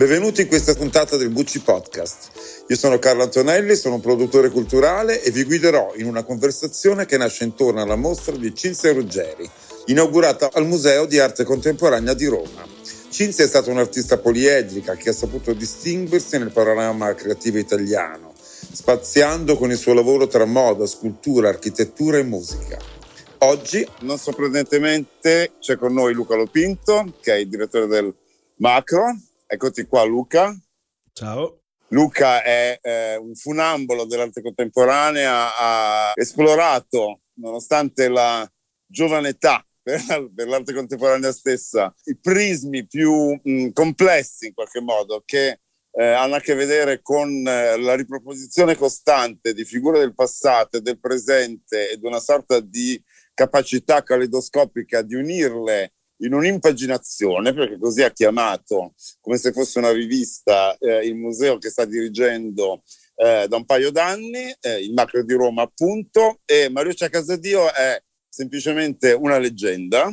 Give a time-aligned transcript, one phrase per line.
[0.00, 2.64] Benvenuti in questa puntata del Gucci Podcast.
[2.68, 7.18] Io sono Carlo Antonelli, sono un produttore culturale e vi guiderò in una conversazione che
[7.18, 9.46] nasce intorno alla mostra di Cinzia Ruggeri,
[9.88, 12.66] inaugurata al Museo di Arte Contemporanea di Roma.
[13.10, 18.32] Cinzia è stata un'artista poliedrica che ha saputo distinguersi nel panorama creativo italiano,
[18.72, 22.78] spaziando con il suo lavoro tra moda, scultura, architettura e musica.
[23.40, 28.14] Oggi, non sorprendentemente, c'è con noi Luca Lopinto, che è il direttore del
[28.56, 29.14] Macro,
[29.52, 30.56] Eccoti qua Luca.
[31.12, 31.62] Ciao.
[31.88, 38.48] Luca è eh, un funambolo dell'arte contemporanea, ha esplorato, nonostante la
[38.86, 45.58] giovane età per, l'arte contemporanea stessa, i prismi più mh, complessi in qualche modo che
[45.90, 50.80] eh, hanno a che vedere con eh, la riproposizione costante di figure del passato e
[50.80, 53.02] del presente ed una sorta di
[53.34, 55.90] capacità caleidoscopica di unirle
[56.22, 61.70] in un'impaginazione, perché così ha chiamato, come se fosse una rivista, eh, il museo che
[61.70, 62.82] sta dirigendo
[63.16, 68.02] eh, da un paio d'anni, eh, il Macro di Roma appunto, e Mariuccia Casadio è
[68.28, 70.12] semplicemente una leggenda,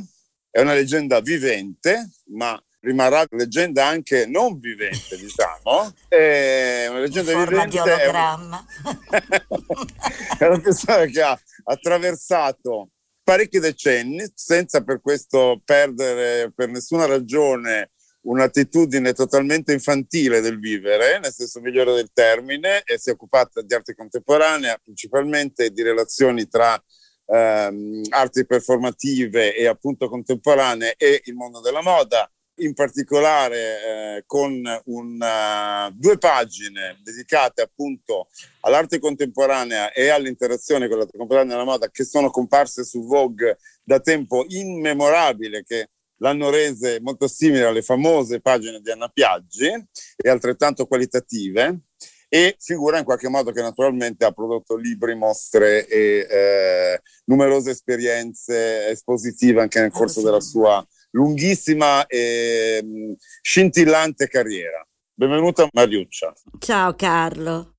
[0.50, 5.94] è una leggenda vivente, ma rimarrà leggenda anche non vivente, diciamo.
[6.08, 7.84] È una leggenda In forma vivente.
[7.84, 8.66] Di ologramma.
[10.40, 12.90] è una persona che ha attraversato
[13.28, 21.34] parecchi decenni senza per questo perdere per nessuna ragione un'attitudine totalmente infantile del vivere, nel
[21.34, 26.82] senso migliore del termine, e si è occupata di arte contemporanea, principalmente di relazioni tra
[27.26, 34.62] ehm, arti performative e appunto contemporanee e il mondo della moda in particolare eh, con
[34.86, 38.28] una, due pagine dedicate appunto
[38.62, 44.00] all'arte contemporanea e all'interazione con l'arte contemporanea della moda che sono comparse su Vogue da
[44.00, 49.68] tempo immemorabile che l'hanno rese molto simili alle famose pagine di Anna Piaggi
[50.16, 51.82] e altrettanto qualitative
[52.30, 58.90] e figura in qualche modo che naturalmente ha prodotto libri, mostre e eh, numerose esperienze
[58.90, 64.86] espositive anche nel corso della sua lunghissima e mm, scintillante carriera.
[65.14, 66.34] Benvenuta Mariuccia.
[66.60, 67.76] Ciao Carlo.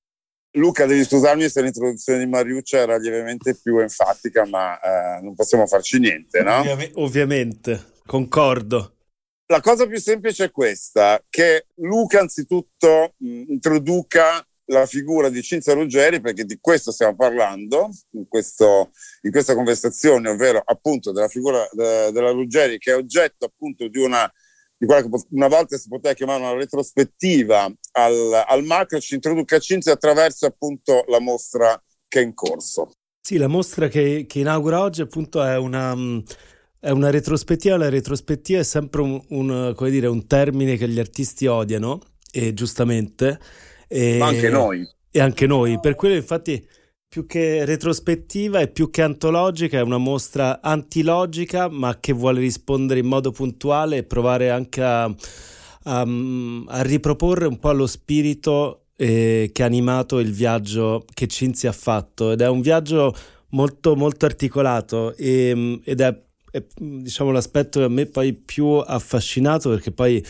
[0.53, 5.67] Luca, devi scusarmi se l'introduzione di Mariuccia era lievemente più enfatica, ma eh, non possiamo
[5.67, 6.59] farci niente, no?
[6.61, 8.95] Ovvi- ovviamente, concordo.
[9.45, 15.73] La cosa più semplice è questa, che Luca anzitutto mh, introduca la figura di Cinzia
[15.73, 18.91] Ruggeri, perché di questo stiamo parlando in, questo,
[19.21, 23.99] in questa conversazione, ovvero appunto della figura de, della Ruggeri, che è oggetto appunto di
[23.99, 24.31] una,
[24.77, 29.59] di quella che una volta si poteva chiamare una retrospettiva al, al macro, ci introduca
[29.59, 32.91] Cinzia attraverso appunto la mostra che è in corso.
[33.21, 35.95] Sì, la mostra che, che inaugura oggi appunto è una...
[36.81, 41.45] È una retrospettiva, la retrospettiva è sempre un, un, dire, un termine che gli artisti
[41.45, 41.99] odiano,
[42.31, 43.37] e giustamente,
[43.89, 44.87] e, Ma anche noi.
[45.11, 45.79] E anche noi.
[45.79, 46.65] Per quello, infatti,
[47.07, 52.99] più che retrospettiva e più che antologica, è una mostra antilogica, ma che vuole rispondere
[52.99, 56.05] in modo puntuale e provare anche a, a,
[56.67, 61.73] a riproporre un po' lo spirito eh, che ha animato il viaggio che Cinzia ha
[61.73, 62.31] fatto.
[62.31, 63.15] Ed è un viaggio
[63.49, 69.69] molto, molto articolato e, ed è, è diciamo, l'aspetto che a me poi più affascinato
[69.69, 70.23] perché poi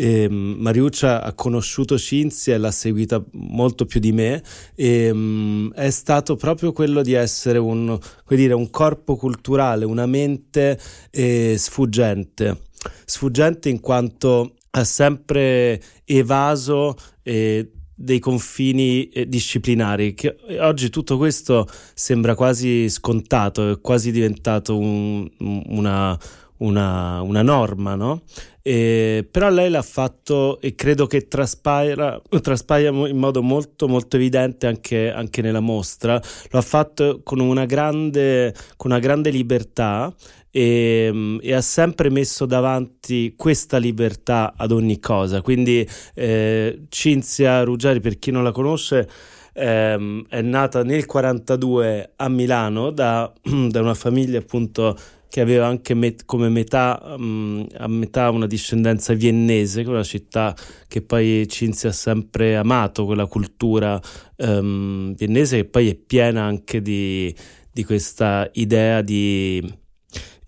[0.00, 4.40] e Mariuccia ha conosciuto Cinzia e l'ha seguita molto più di me.
[4.76, 7.98] E um, è stato proprio quello di essere un,
[8.28, 10.78] dire, un corpo culturale, una mente
[11.10, 12.60] eh, sfuggente,
[13.04, 16.94] sfuggente in quanto ha sempre evaso
[17.24, 24.78] eh, dei confini eh, disciplinari che oggi tutto questo sembra quasi scontato è quasi diventato
[24.78, 26.16] un, una,
[26.58, 28.22] una, una norma no?
[28.62, 34.66] Eh, però lei l'ha fatto e credo che traspaia, traspaia in modo molto molto evidente
[34.66, 36.20] anche, anche, nella mostra
[36.50, 40.12] lo ha fatto con una grande, con una grande libertà
[40.50, 48.00] e, e, ha sempre messo davanti questa libertà ad ogni cosa quindi eh, Cinzia Ruggeri
[48.00, 49.08] per chi non la conosce
[49.54, 53.32] ehm, è nata nel 42 a Milano da,
[53.68, 54.96] da una famiglia appunto
[55.28, 60.54] che aveva anche met- come metà, um, a metà una discendenza viennese, che una città
[60.86, 64.00] che poi Cinzia ha sempre amato, quella cultura
[64.36, 67.34] um, viennese che poi è piena anche di,
[67.70, 69.86] di questa idea di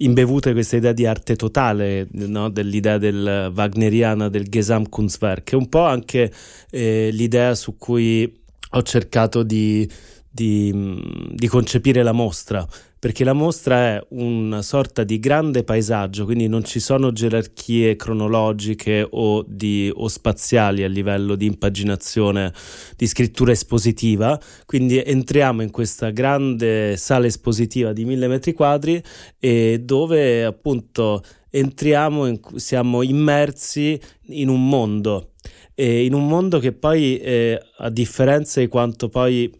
[0.00, 2.48] imbevuta di questa idea di arte totale, no?
[2.48, 6.32] dell'idea del wagneriana del Gesamtkunstwerk, che è un po' anche
[6.70, 8.40] eh, l'idea su cui
[8.72, 9.88] ho cercato di
[10.30, 12.66] di, di concepire la mostra
[13.00, 19.06] perché la mostra è una sorta di grande paesaggio, quindi non ci sono gerarchie cronologiche
[19.08, 22.52] o, di, o, spaziali a livello di impaginazione
[22.98, 29.02] di scrittura espositiva, quindi entriamo in questa grande sala espositiva di mille metri quadri
[29.38, 35.30] e dove appunto entriamo, in, siamo immersi in un mondo,
[35.74, 39.50] e in un mondo che poi eh, a differenza di quanto poi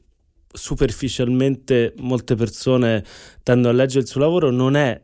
[0.52, 3.04] superficialmente molte persone
[3.42, 5.00] tendono a leggere il suo lavoro non è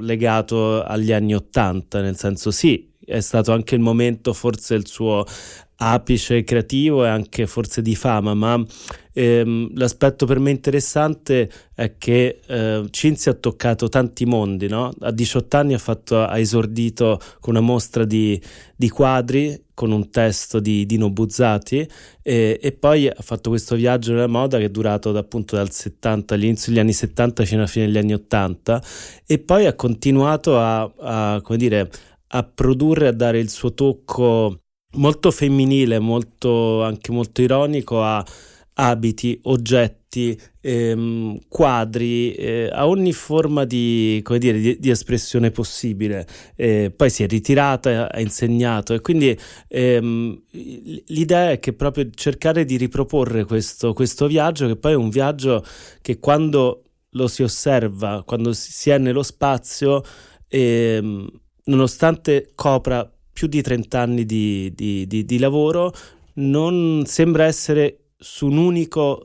[0.00, 5.24] legato agli anni Ottanta, nel senso sì, è stato anche il momento, forse il suo
[5.76, 8.62] apice creativo e anche forse di fama, ma
[9.12, 14.92] ehm, l'aspetto per me interessante è che eh, Cinzia ha toccato tanti mondi, no?
[15.00, 18.40] a 18 anni ha, fatto, ha esordito con una mostra di,
[18.76, 21.88] di quadri con un testo di Dino Buzzati
[22.22, 26.34] e, e, poi ha fatto questo viaggio nella moda che è durato appunto dal 70
[26.34, 28.82] all'inizio degli anni 70 fino alla fine degli anni 80
[29.26, 31.90] e poi ha continuato a, a come dire,
[32.28, 34.58] a produrre, a dare il suo tocco
[34.96, 38.24] molto femminile, molto, anche molto ironico a
[38.74, 40.01] abiti, oggetti,
[40.60, 46.26] ehm, quadri, eh, a ogni forma di, dire, di, di espressione possibile.
[46.54, 49.36] Eh, poi si è ritirata, ha insegnato e quindi
[49.68, 50.42] ehm,
[51.06, 55.64] l'idea è che proprio cercare di riproporre questo, questo viaggio, che poi è un viaggio
[56.00, 60.02] che quando lo si osserva, quando si è nello spazio,
[60.48, 61.28] ehm,
[61.64, 65.92] nonostante copra più di 30 anni di, di, di, di lavoro,
[66.34, 69.16] non sembra essere su un'unica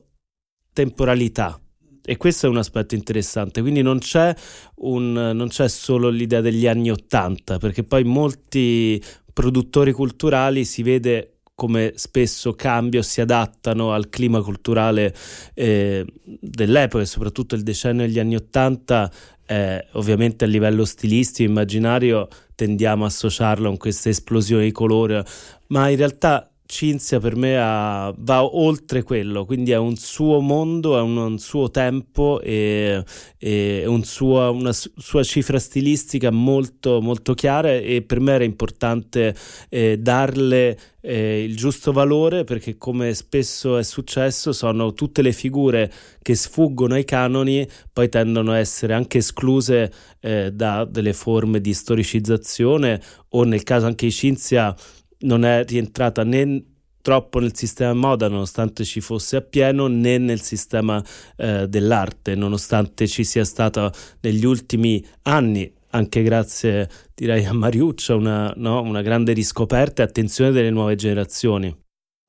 [0.77, 1.59] temporalità.
[2.05, 4.33] E questo è un aspetto interessante, quindi non c'è,
[4.75, 9.01] un, non c'è solo l'idea degli anni Ottanta, perché poi molti
[9.33, 15.13] produttori culturali si vede come spesso cambiano, si adattano al clima culturale
[15.55, 19.11] eh, dell'epoca e soprattutto il decennio degli anni Ottanta
[19.47, 25.25] eh, ovviamente a livello stilistico, immaginario, tendiamo a associarlo con questa esplosione di colore,
[25.67, 30.97] ma in realtà Cinzia per me ha, va oltre quello, quindi è un suo mondo,
[30.97, 33.03] è un, un suo tempo e,
[33.37, 39.33] e un suo, una sua cifra stilistica molto, molto chiara e per me era importante
[39.69, 45.89] eh, darle eh, il giusto valore perché come spesso è successo sono tutte le figure
[46.21, 49.89] che sfuggono ai canoni poi tendono a essere anche escluse
[50.19, 54.75] eh, da delle forme di storicizzazione o nel caso anche di Cinzia
[55.19, 56.63] non è rientrata né
[57.01, 61.01] troppo nel sistema moda nonostante ci fosse appieno né nel sistema
[61.37, 63.91] eh, dell'arte nonostante ci sia stata
[64.21, 70.51] negli ultimi anni anche grazie direi a Mariuccia una, no, una grande riscoperta e attenzione
[70.51, 71.75] delle nuove generazioni.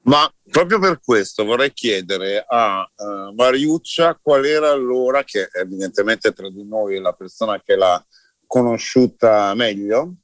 [0.05, 6.49] Ma proprio per questo vorrei chiedere a uh, Mariuccia qual era allora, che evidentemente tra
[6.49, 8.03] di noi è la persona che l'ha
[8.47, 10.15] conosciuta meglio,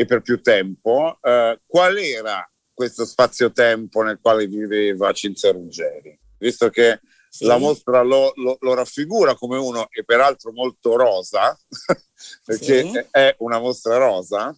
[0.00, 6.16] e per più tempo, eh, qual era questo spazio-tempo nel quale viveva Cinzia Ruggeri?
[6.38, 7.46] Visto che sì.
[7.46, 11.58] la mostra lo, lo, lo, raffigura come uno e peraltro molto rosa,
[12.46, 13.04] perché sì.
[13.10, 14.56] è una mostra rosa,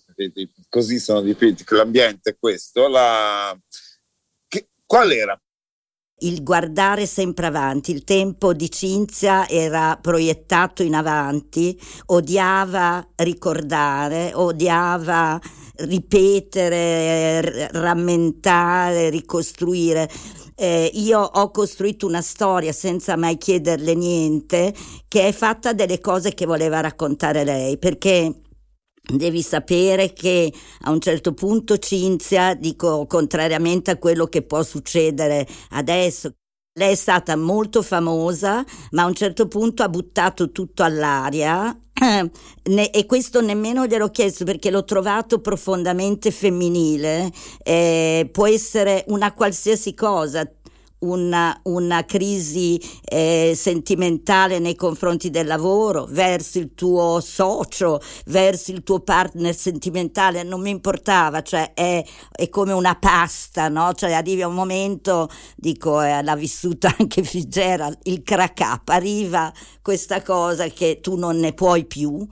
[0.69, 3.59] così sono dipinti, l'ambiente è questo, la...
[4.47, 5.41] che, qual era
[6.21, 7.93] il guardare sempre avanti.
[7.93, 15.39] Il tempo di Cinzia era proiettato in avanti, odiava ricordare, odiava
[15.77, 20.11] ripetere, rammentare, ricostruire.
[20.55, 24.75] Eh, io ho costruito una storia senza mai chiederle niente,
[25.09, 28.35] che è fatta delle cose che voleva raccontare lei, perché
[29.13, 30.53] Devi sapere che
[30.83, 36.35] a un certo punto Cinzia, dico contrariamente a quello che può succedere adesso,
[36.75, 41.77] lei è stata molto famosa, ma a un certo punto ha buttato tutto all'aria
[42.63, 47.31] e questo nemmeno gliel'ho chiesto perché l'ho trovato profondamente femminile.
[47.63, 50.51] Eh, può essere una qualsiasi cosa,
[51.01, 58.83] una, una crisi eh, sentimentale nei confronti del lavoro, verso il tuo socio, verso il
[58.83, 63.93] tuo partner sentimentale, non mi importava, cioè è, è come una pasta, no?
[63.93, 69.53] Cioè arrivi a un momento, dico, eh, l'ha vissuta anche Fitzgerald, il crack up, arriva
[69.83, 72.27] questa cosa che tu non ne puoi più,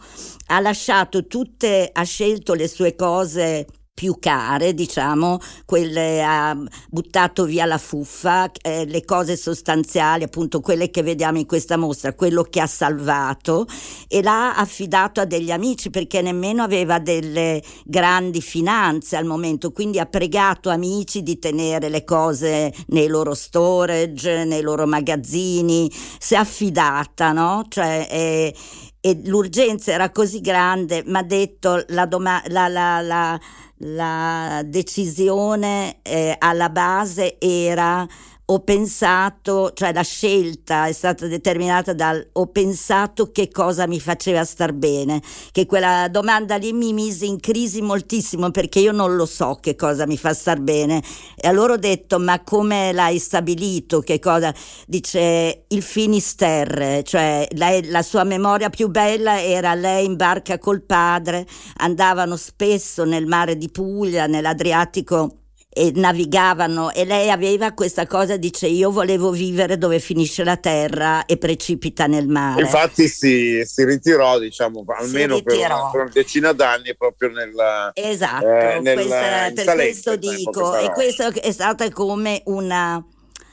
[0.47, 3.67] ha lasciato tutte, ha scelto le sue cose
[3.99, 6.57] più care, diciamo, quelle ha
[6.89, 12.15] buttato via la fuffa, eh, le cose sostanziali, appunto quelle che vediamo in questa mostra,
[12.15, 13.67] quello che ha salvato
[14.07, 19.99] e l'ha affidato a degli amici perché nemmeno aveva delle grandi finanze al momento, quindi
[19.99, 25.91] ha pregato amici di tenere le cose nei loro storage, nei loro magazzini,
[26.21, 27.65] si è affidata, no?
[27.69, 28.55] Cioè, eh,
[29.01, 33.41] e l'urgenza era così grande, ma detto la, doma- la, la, la
[33.79, 38.07] la decisione eh, alla base era
[38.51, 44.43] ho pensato, cioè la scelta è stata determinata dal ho pensato che cosa mi faceva
[44.43, 45.21] star bene,
[45.53, 49.75] che quella domanda lì mi mise in crisi moltissimo perché io non lo so che
[49.77, 51.03] cosa mi fa star bene.
[51.37, 54.01] E allora ho detto ma come l'hai stabilito?
[54.01, 54.55] Che cosa?
[54.87, 60.81] Dice il Finisterre, cioè lei, la sua memoria più bella era lei in barca col
[60.81, 65.35] padre, andavano spesso nel mare di Puglia, nell'Adriatico
[65.79, 71.25] e navigavano e lei aveva questa cosa, dice io volevo vivere dove finisce la terra
[71.25, 72.63] e precipita nel mare.
[72.63, 77.93] Infatti si, si ritirò, diciamo, almeno per una, per una, decina d'anni proprio nella...
[77.95, 83.01] Esatto, eh, nel, questa, per questo dico, e questo è stata come una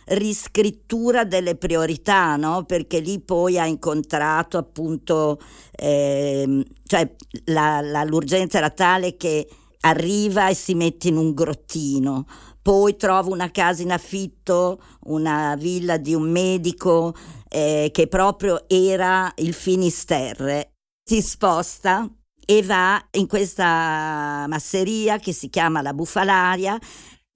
[0.05, 2.63] riscrittura delle priorità, no?
[2.65, 5.39] perché lì poi ha incontrato appunto,
[5.75, 7.07] eh, cioè
[7.45, 9.47] la, la, l'urgenza era tale che
[9.85, 12.25] arriva e si mette in un grottino,
[12.61, 17.15] poi trova una casa in affitto, una villa di un medico
[17.47, 20.71] eh, che proprio era il Finisterre,
[21.03, 22.09] si sposta
[22.47, 26.79] e va in questa masseria che si chiama la Bufalaria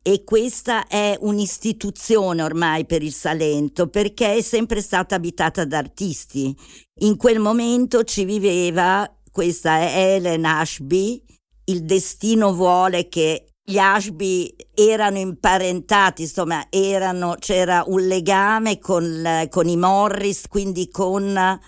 [0.01, 6.56] e questa è un'istituzione ormai per il Salento perché è sempre stata abitata da artisti.
[7.01, 11.24] In quel momento ci viveva questa Ellen Ashby
[11.69, 19.67] il destino vuole che gli Ashby erano imparentati, insomma, erano, c'era un legame con, con,
[19.67, 21.59] i Morris, quindi con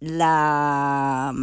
[0.00, 1.34] la,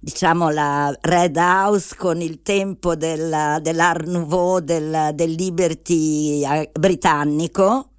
[0.00, 7.90] diciamo, la Red House, con il tempo del, dell'Art Nouveau, del, del Liberty eh, britannico.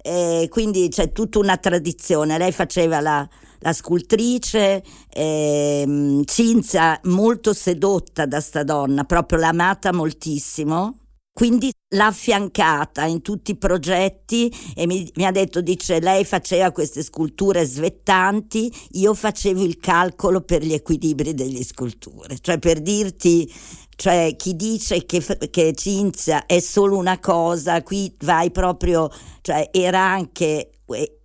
[0.00, 2.38] E quindi c'è tutta una tradizione.
[2.38, 3.28] Lei faceva la,
[3.66, 4.80] la scultrice
[5.12, 11.00] eh, Cinzia molto sedotta da sta donna, proprio l'ha amata moltissimo.
[11.32, 16.70] Quindi l'ha affiancata in tutti i progetti e mi, mi, ha detto, dice, lei faceva
[16.70, 22.38] queste sculture svettanti, io facevo il calcolo per gli equilibri delle sculture.
[22.40, 23.52] Cioè per dirti,
[23.96, 29.10] cioè chi dice che, che Cinzia è solo una cosa, qui vai proprio,
[29.42, 30.70] cioè era anche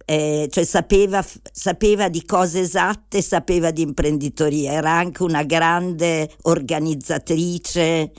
[0.05, 8.11] eh, cioè sapeva, sapeva, di cose esatte, sapeva di imprenditoria, era anche una grande organizzatrice.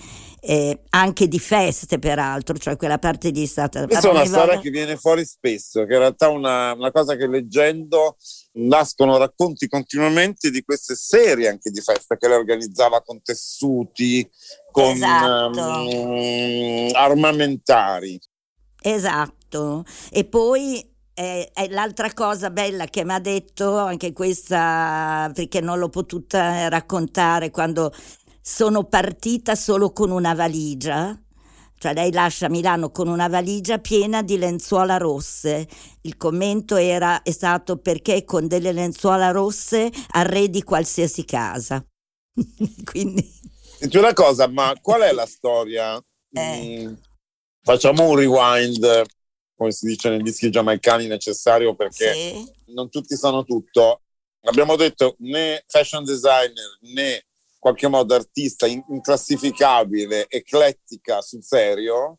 [0.44, 3.86] Eh, anche di feste peraltro, cioè quella parte di stata...
[3.86, 7.14] Questa è una storia che viene fuori spesso, che in realtà è una, una cosa
[7.14, 8.16] che leggendo
[8.54, 14.28] nascono racconti continuamente di queste serie anche di festa che lei organizzava con tessuti,
[14.72, 15.60] con esatto.
[15.60, 18.18] um, armamentari.
[18.82, 20.91] Esatto, e poi
[21.22, 27.50] eh, l'altra cosa bella che mi ha detto, anche questa perché non l'ho potuta raccontare
[27.50, 27.92] quando
[28.40, 31.16] sono partita solo con una valigia,
[31.78, 35.68] cioè lei lascia Milano con una valigia piena di lenzuola rosse.
[36.02, 41.84] Il commento era, è stato perché con delle lenzuola rosse arredi qualsiasi casa.
[42.84, 43.40] Quindi...
[43.78, 46.00] Senti una cosa, ma qual è la storia?
[46.32, 46.86] Eh.
[46.86, 46.94] Mm,
[47.62, 49.04] facciamo un rewind
[49.62, 52.52] come si dice nei dischi giamaicani, necessario perché sì.
[52.74, 54.02] non tutti sanno tutto.
[54.42, 62.18] Abbiamo detto né fashion designer né in qualche modo artista inclassificabile, eclettica sul serio,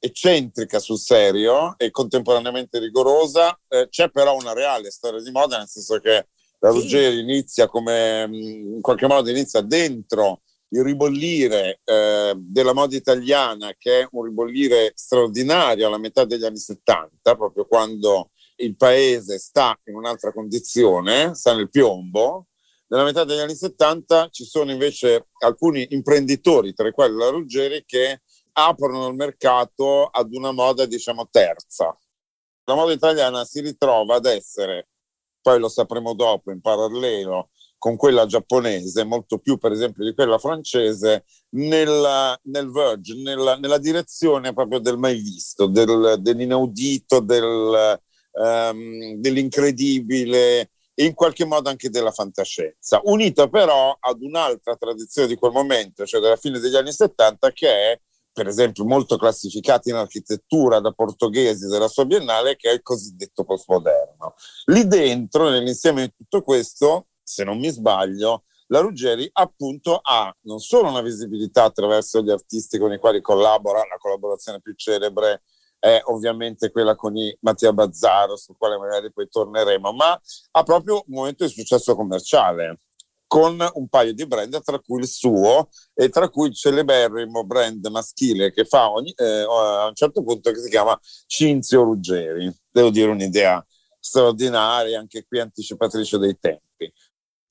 [0.00, 3.56] eccentrica sul serio e contemporaneamente rigorosa.
[3.68, 6.26] Eh, c'è però una reale storia di moda, nel senso che
[6.58, 7.20] la Ruggeri sì.
[7.20, 14.08] inizia come in qualche modo inizia dentro il ribollire eh, della moda italiana, che è
[14.12, 20.32] un ribollire straordinario alla metà degli anni 70, proprio quando il paese sta in un'altra
[20.32, 22.46] condizione, sta nel piombo.
[22.88, 27.84] Nella metà degli anni 70 ci sono invece alcuni imprenditori, tra i quali la Ruggeri,
[27.86, 28.20] che
[28.52, 31.96] aprono il mercato ad una moda, diciamo, terza.
[32.64, 34.88] La moda italiana si ritrova ad essere,
[35.40, 37.50] poi lo sapremo dopo, in parallelo
[37.80, 43.78] con quella giapponese, molto più per esempio di quella francese, nel, nel verge, nella, nella,
[43.78, 47.98] direzione proprio del mai visto, del, dell'inaudito, del,
[48.32, 55.36] um, dell'incredibile e in qualche modo anche della fantascienza, unita però ad un'altra tradizione di
[55.36, 59.94] quel momento, cioè della fine degli anni 70, che è per esempio molto classificati in
[59.94, 64.34] architettura da portoghesi della sua biennale, che è il cosiddetto postmoderno.
[64.66, 70.58] Lì dentro, nell'insieme di tutto questo, se non mi sbaglio, la Ruggeri appunto ha non
[70.58, 75.42] solo una visibilità attraverso gli artisti con i quali collabora, la collaborazione più celebre
[75.78, 80.20] è ovviamente quella con i Mattia Bazzaro, sul quale magari poi torneremo, ma
[80.50, 82.80] ha proprio un momento di successo commerciale
[83.26, 87.86] con un paio di brand, tra cui il suo e tra cui il celeberrimo brand
[87.86, 92.52] maschile che fa ogni, eh, a un certo punto che si chiama Cinzio Ruggeri.
[92.70, 93.64] Devo dire un'idea
[94.00, 96.92] straordinaria, anche qui anticipatrice dei tempi.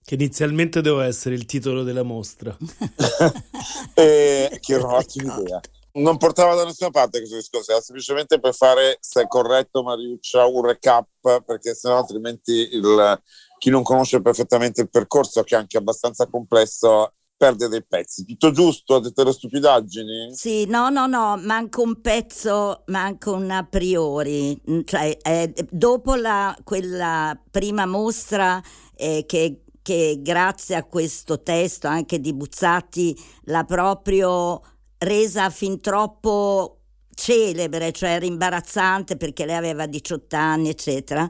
[0.09, 2.57] Che inizialmente doveva essere il titolo della mostra.
[3.93, 5.59] e, che era un'ottima idea.
[5.91, 10.47] Non portava da nessuna parte questo discorso, era semplicemente per fare, se è corretto Mariuccia,
[10.47, 11.05] un recap,
[11.45, 13.21] perché sennò altrimenti il,
[13.59, 18.25] chi non conosce perfettamente il percorso, che è anche abbastanza complesso, perde dei pezzi.
[18.25, 18.95] Tutto giusto?
[18.95, 20.35] Ha detto le stupidaggini?
[20.35, 24.59] Sì, no, no, no, manca un pezzo, manca un a priori.
[24.85, 28.59] Cioè, eh, dopo la, quella prima mostra
[28.95, 34.61] eh, che, che grazie a questo testo anche di Buzzati l'ha proprio
[34.99, 36.81] resa fin troppo
[37.15, 41.27] celebre, cioè era imbarazzante perché lei aveva 18 anni, eccetera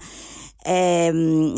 [0.63, 1.55] ehm,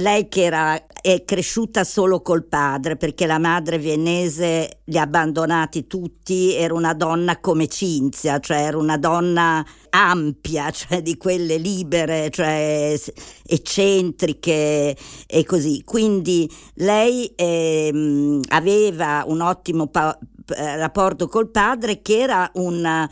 [0.00, 5.86] lei che era, è cresciuta solo col padre perché la madre viennese li ha abbandonati
[5.86, 12.30] tutti, era una donna come Cinzia, cioè era una donna ampia, cioè di quelle libere,
[12.30, 12.98] cioè
[13.44, 14.96] eccentriche
[15.26, 15.82] e così.
[15.84, 23.08] Quindi lei ehm, aveva un ottimo pa- rapporto col padre che era un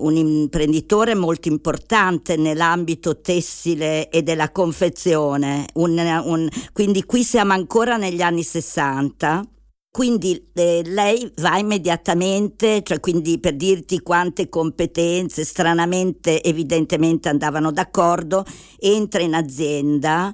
[0.00, 7.96] un imprenditore molto importante nell'ambito tessile e della confezione, un, un, quindi qui siamo ancora
[7.96, 9.44] negli anni 60.
[9.92, 18.44] Quindi eh, lei va immediatamente, cioè quindi per dirti quante competenze stranamente evidentemente andavano d'accordo,
[18.78, 20.32] entra in azienda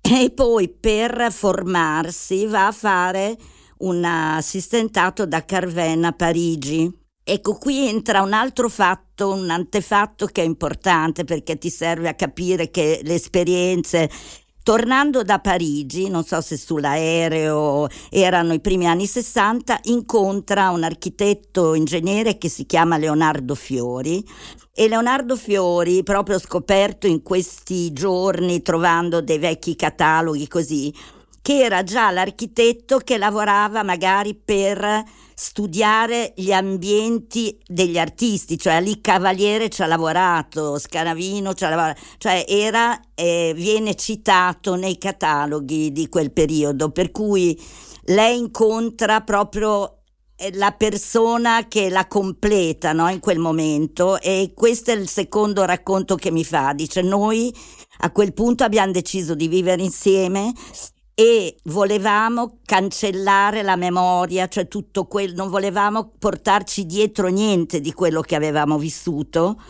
[0.00, 3.36] e poi per formarsi va a fare
[3.80, 6.90] un assistentato da Carvena a Parigi
[7.30, 12.14] Ecco, qui entra un altro fatto, un antefatto che è importante perché ti serve a
[12.14, 14.08] capire che le esperienze
[14.62, 21.74] tornando da Parigi, non so se sull'aereo erano i primi anni 60, incontra un architetto
[21.74, 24.24] ingegnere che si chiama Leonardo Fiori
[24.74, 30.94] e Leonardo Fiori, proprio scoperto in questi giorni trovando dei vecchi cataloghi così,
[31.42, 39.00] che era già l'architetto che lavorava magari per studiare gli ambienti degli artisti, cioè lì
[39.00, 45.92] Cavaliere ci ha lavorato, Scanavino ci ha lavorato, cioè era, eh, viene citato nei cataloghi
[45.92, 47.56] di quel periodo, per cui
[48.06, 49.98] lei incontra proprio
[50.34, 55.64] eh, la persona che la completa no, in quel momento e questo è il secondo
[55.64, 57.54] racconto che mi fa, dice noi
[58.00, 60.52] a quel punto abbiamo deciso di vivere insieme
[61.20, 68.20] e volevamo cancellare la memoria, cioè tutto quello, non volevamo portarci dietro niente di quello
[68.20, 69.60] che avevamo vissuto.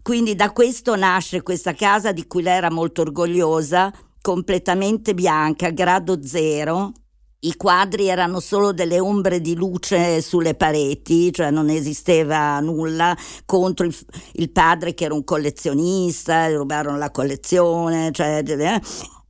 [0.00, 6.24] Quindi da questo nasce questa casa di cui lei era molto orgogliosa, completamente bianca, grado
[6.24, 6.92] zero.
[7.40, 13.86] I quadri erano solo delle ombre di luce sulle pareti, cioè non esisteva nulla contro
[13.86, 13.96] il,
[14.34, 18.80] il padre che era un collezionista, rubarono la collezione, cioè, eh,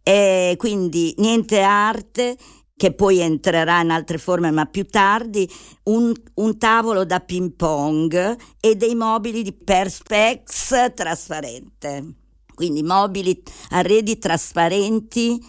[0.02, 2.36] e quindi niente arte
[2.76, 5.48] che poi entrerà in altre forme ma più tardi,
[5.84, 12.14] un, un tavolo da ping pong e dei mobili di perspex trasparente.
[12.54, 15.40] Quindi mobili, arredi trasparenti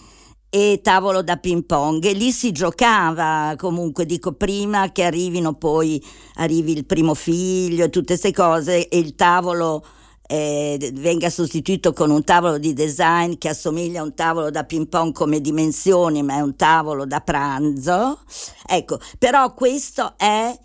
[0.48, 6.00] e tavolo da ping pong e lì si giocava comunque dico prima che arrivino poi
[6.36, 9.84] arrivi il primo figlio e tutte queste cose e il tavolo
[10.34, 14.88] eh, venga sostituito con un tavolo di design che assomiglia a un tavolo da ping
[14.88, 18.20] pong come dimensioni, ma è un tavolo da pranzo.
[18.66, 20.58] Ecco, però questo è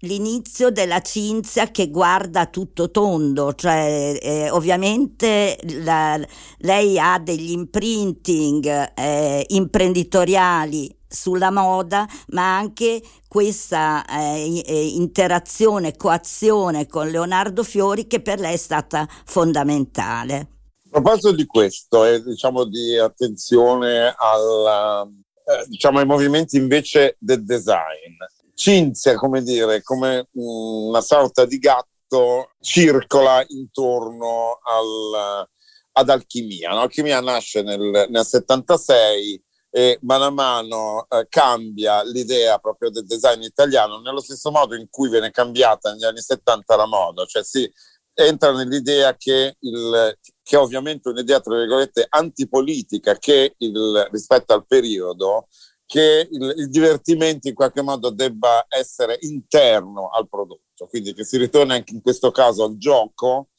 [0.00, 6.20] l'inizio della Cinzia che guarda tutto tondo, cioè eh, ovviamente la,
[6.58, 16.86] lei ha degli imprinting eh, imprenditoriali sulla moda, ma anche questa eh, eh, interazione, coazione
[16.86, 20.48] con Leonardo Fiori che per lei è stata fondamentale.
[20.86, 27.44] A proposito di questo e diciamo di attenzione alla, eh, diciamo, ai movimenti invece del
[27.44, 28.16] design,
[28.54, 35.46] Cinzia, come dire, come una sorta di gatto circola intorno al,
[35.92, 36.70] ad Alchimia.
[36.70, 36.80] No?
[36.80, 43.42] Alchimia nasce nel, nel 76 e mano a mano eh, cambia l'idea proprio del design
[43.42, 47.70] italiano nello stesso modo in cui viene cambiata negli anni 70 la moda, cioè si
[48.14, 55.48] entra nell'idea che, il, che ovviamente un'idea tra virgolette antipolitica che il, rispetto al periodo
[55.84, 61.36] che il, il, divertimento in qualche modo debba essere interno al prodotto, quindi che si
[61.36, 63.50] ritorna anche in questo caso al gioco,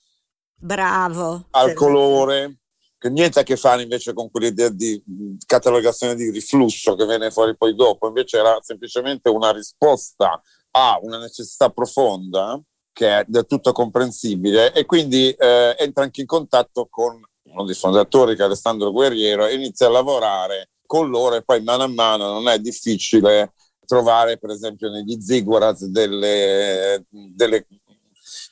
[0.53, 2.57] bravo, al colore,
[2.99, 5.01] che niente a che fare invece con quell'idea di
[5.45, 11.19] catalogazione di riflusso che viene fuori poi dopo, invece era semplicemente una risposta a una
[11.19, 12.59] necessità profonda
[12.91, 17.75] che è del tutto comprensibile e quindi eh, entra anche in contatto con uno dei
[17.75, 21.87] fondatori che è Alessandro Guerriero e inizia a lavorare con loro e poi mano a
[21.87, 23.53] mano non è difficile
[23.85, 27.67] trovare per esempio negli ziggurat delle, delle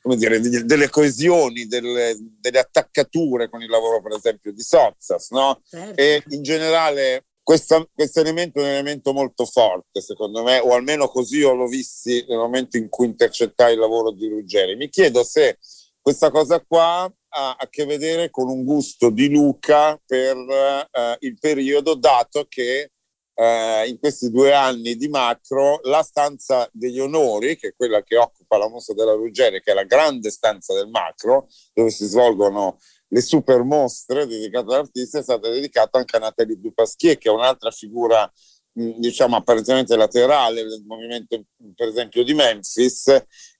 [0.05, 5.63] come dire, delle coesioni, delle, delle, attaccature con il lavoro, per esempio, di Sozzas, no?
[5.67, 5.99] Certo.
[5.99, 11.07] E in generale questo, questo, elemento è un elemento molto forte, secondo me, o almeno
[11.07, 14.75] così io l'ho visto nel momento in cui intercettai il lavoro di Ruggeri.
[14.75, 15.57] Mi chiedo se
[15.99, 21.39] questa cosa qua ha a che vedere con un gusto di Luca per eh, il
[21.39, 22.91] periodo, dato che
[23.35, 28.17] eh, in questi due anni di macro la stanza degli onori, che è quella che
[28.17, 32.79] occupa la mostra della Ruggeri, che è la grande stanza del macro, dove si svolgono
[33.09, 37.71] le super mostre dedicate all'artista, è stata dedicata anche a Nathalie Dupasquier, che è un'altra
[37.71, 38.31] figura
[38.77, 43.07] diciamo apparentemente laterale del movimento per esempio di Memphis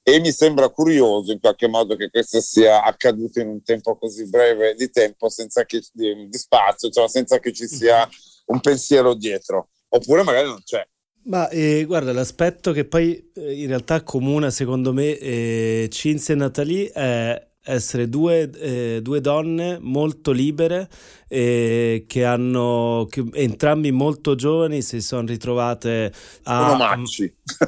[0.04, 4.28] e mi sembra curioso in qualche modo che questo sia accaduto in un tempo così
[4.28, 8.06] breve di tempo senza che di, di spazio, cioè senza che ci sia
[8.46, 10.86] un pensiero dietro, oppure magari non c'è.
[11.26, 16.38] Ma eh, guarda, l'aspetto che poi eh, in realtà comuna secondo me eh, Cinzia e
[16.38, 20.88] Natalie è essere due, eh, due donne molto libere
[21.28, 26.70] eh, che hanno che entrambi molto giovani si sono ritrovate a...
[26.70, 27.24] Sono macci.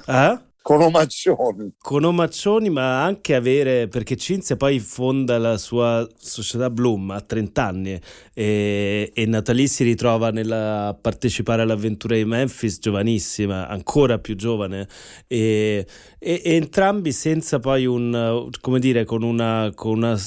[0.06, 0.46] Eh?
[0.68, 1.76] Con omaccioni.
[1.80, 7.64] Con omaccioni, ma anche avere, perché Cinzia poi fonda la sua società Bloom a 30
[7.64, 7.98] anni
[8.34, 14.90] e, e Natalie si ritrova nella, a partecipare all'avventura di Memphis giovanissima, ancora più giovane,
[15.26, 15.88] e,
[16.20, 20.20] e, e entrambi senza poi un, come dire, con, una, con, una,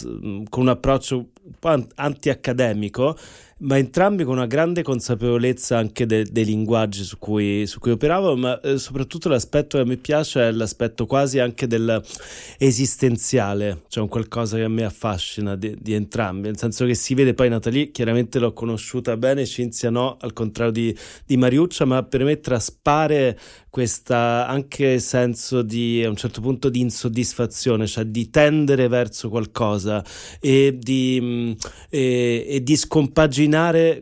[0.49, 3.15] con un approccio un po' anti-accademico
[3.61, 8.35] ma entrambi con una grande consapevolezza anche de- dei linguaggi su cui, su cui operavo,
[8.37, 14.57] ma eh, soprattutto l'aspetto che mi piace è l'aspetto quasi anche dell'esistenziale, cioè un qualcosa
[14.57, 18.39] che a me affascina di, di, entrambi, nel senso che si vede poi Natalie, chiaramente
[18.39, 20.97] l'ho conosciuta bene, Cinzia no, al contrario di,
[21.27, 26.81] di Mariuccia, ma per me traspare questa anche senso di a un certo punto di
[26.81, 30.03] insoddisfazione, cioè di tendere verso qualcosa
[30.41, 31.57] e di,
[31.89, 33.49] e, e di scompaginare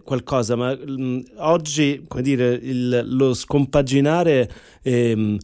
[0.04, 4.50] qualcosa, ma mh, oggi come dire, il, lo scompaginare
[4.82, 5.38] eh,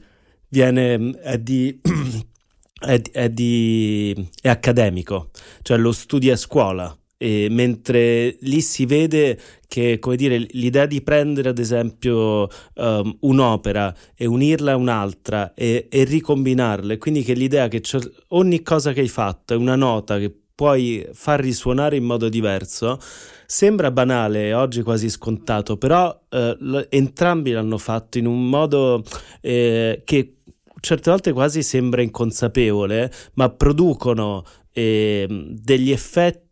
[0.48, 1.80] viene è di
[2.78, 5.30] è, è, di, è accademico,
[5.62, 11.00] cioè lo studi a scuola e mentre lì si vede che come dire, l'idea di
[11.02, 17.68] prendere ad esempio um, un'opera e unirla a un'altra e, e ricombinarle, quindi che l'idea
[17.68, 17.82] che
[18.28, 22.98] ogni cosa che hai fatto è una nota che puoi far risuonare in modo diverso,
[23.46, 29.02] sembra banale, oggi quasi scontato, però eh, l- entrambi l'hanno fatto in un modo
[29.40, 30.36] eh, che
[30.80, 36.43] certe volte quasi sembra inconsapevole, ma producono eh, degli effetti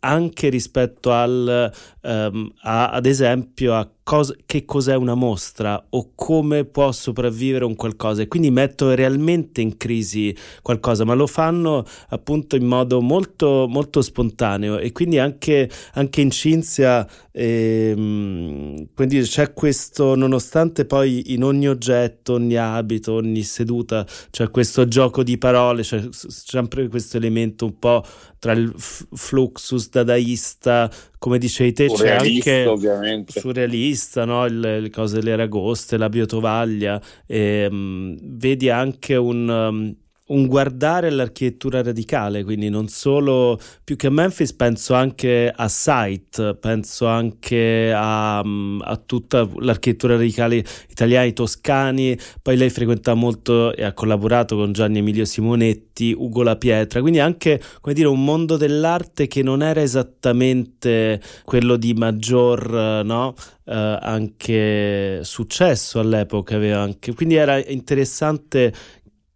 [0.00, 6.64] anche rispetto al, um, a, ad esempio a cos- che cos'è una mostra o come
[6.64, 8.22] può sopravvivere un qualcosa.
[8.22, 14.00] E quindi metto realmente in crisi qualcosa ma lo fanno appunto in modo molto molto
[14.00, 14.78] spontaneo.
[14.78, 22.34] E quindi anche, anche in Cinzia ehm, quindi c'è questo nonostante poi in ogni oggetto
[22.34, 28.04] ogni abito ogni seduta c'è questo gioco di parole c'è sempre questo elemento un po'
[28.38, 29.06] tra il f-
[29.42, 33.40] fluxus dadaista, come dicevi te, c'è anche ovviamente.
[33.40, 34.46] surrealista, no?
[34.46, 39.48] le, le, cose delle aragoste, la biotovaglia, e, um, vedi anche un...
[39.48, 45.68] Um, un guardare all'architettura radicale, quindi non solo più che a Memphis, penso anche a
[45.68, 52.16] Sight, penso anche a, a tutta l'architettura radicale italiana, i toscani.
[52.40, 57.18] Poi lei frequenta molto e ha collaborato con Gianni Emilio Simonetti, Ugo La Pietra, quindi
[57.18, 63.34] anche come dire, un mondo dell'arte che non era esattamente quello di maggior no?
[63.64, 68.72] Uh, anche successo all'epoca anche quindi era interessante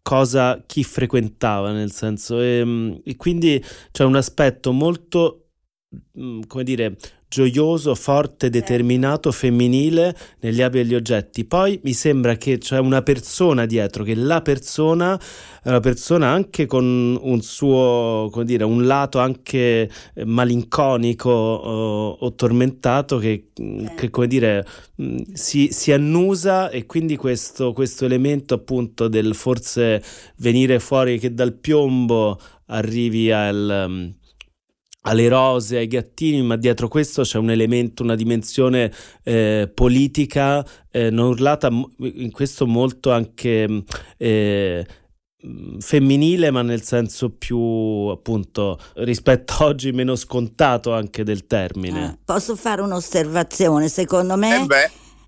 [0.07, 5.49] cosa chi frequentava, nel senso, e, ehm, e quindi c'è un aspetto molto
[6.17, 6.97] mm, come dire,
[7.29, 11.45] gioioso, forte, determinato, femminile negli abiti e gli oggetti.
[11.45, 15.19] Poi mi sembra che c'è una persona dietro, che la persona
[15.63, 22.11] è una persona anche con un suo, come dire, un lato anche eh, malinconico o,
[22.11, 24.65] o tormentato che, mm, che, come dire,
[25.03, 30.03] mm, si, si annusa e quindi questo, questo elemento appunto del forse
[30.37, 34.15] venire fuori che dal piombo arrivi al
[35.07, 38.93] alle rose, ai gattini, ma dietro questo c'è un elemento, una dimensione
[39.23, 43.85] eh, politica eh, non urlata, in questo molto anche
[44.17, 44.87] eh,
[45.79, 52.05] femminile, ma nel senso più appunto rispetto a oggi meno scontato anche del termine.
[52.05, 53.89] Ah, posso fare un'osservazione?
[53.89, 54.67] Secondo me,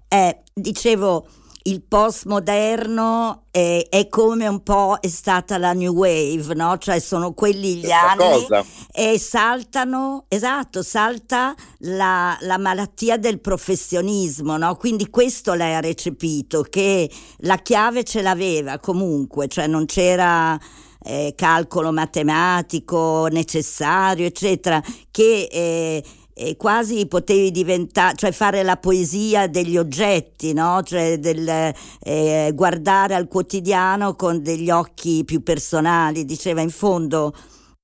[0.08, 1.26] eh dicevo
[1.68, 6.78] il postmoderno è, è, come un po' è stata la New Wave, no?
[6.78, 8.64] Cioè sono quelli gli Questa anni cosa.
[8.90, 14.76] e saltano, esatto, salta la, la malattia del professionismo, no?
[14.76, 20.58] Quindi questo lei ha recepito, che la chiave ce l'aveva comunque, cioè non c'era...
[21.00, 26.04] Eh, calcolo matematico necessario, eccetera, che eh,
[26.38, 30.80] e quasi potevi diventare, cioè fare la poesia degli oggetti, no?
[30.84, 36.24] Cioè del, eh, guardare al quotidiano con degli occhi più personali.
[36.24, 37.34] Diceva in fondo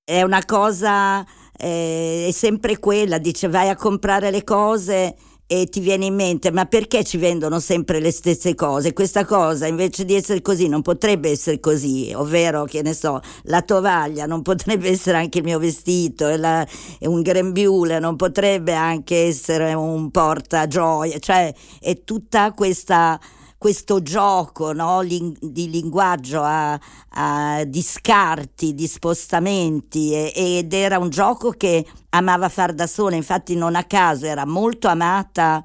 [0.05, 5.81] è una cosa, eh, è sempre quella, dice vai a comprare le cose e ti
[5.81, 8.93] viene in mente ma perché ci vendono sempre le stesse cose?
[8.93, 13.63] Questa cosa invece di essere così non potrebbe essere così, ovvero che ne so, la
[13.63, 16.67] tovaglia non potrebbe essere anche il mio vestito, e, la,
[16.99, 23.21] e un grembiule non potrebbe anche essere un porta gioia, cioè è tutta questa
[23.64, 26.79] questo gioco no, di linguaggio a,
[27.12, 33.57] a, di scarti, di spostamenti ed era un gioco che amava far da sola, infatti
[33.57, 35.64] non a caso era molto amata